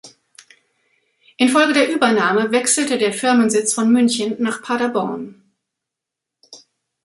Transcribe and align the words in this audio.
Infolge 1.37 1.73
der 1.73 1.93
Übernahme 1.93 2.51
wechselte 2.51 2.97
der 2.97 3.13
Firmensitz 3.13 3.75
von 3.75 3.91
München 3.91 4.35
nach 4.39 4.63
Paderborn. 4.63 5.43